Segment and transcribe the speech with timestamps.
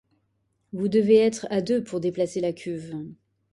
[0.73, 2.95] vous devez être à deux pour déplacer la cuve